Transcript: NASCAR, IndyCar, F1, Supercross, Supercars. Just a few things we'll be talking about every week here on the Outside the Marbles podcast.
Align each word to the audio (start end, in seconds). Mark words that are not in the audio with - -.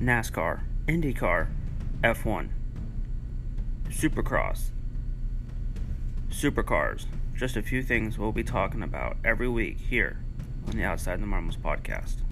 NASCAR, 0.00 0.60
IndyCar, 0.86 1.48
F1, 2.04 2.50
Supercross, 3.88 4.70
Supercars. 6.30 7.06
Just 7.34 7.56
a 7.56 7.62
few 7.62 7.82
things 7.82 8.16
we'll 8.16 8.30
be 8.30 8.44
talking 8.44 8.82
about 8.82 9.16
every 9.24 9.48
week 9.48 9.78
here 9.78 10.18
on 10.68 10.76
the 10.76 10.84
Outside 10.84 11.20
the 11.20 11.26
Marbles 11.26 11.56
podcast. 11.56 12.27